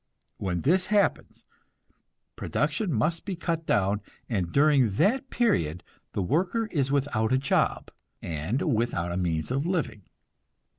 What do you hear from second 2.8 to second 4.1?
must be cut down,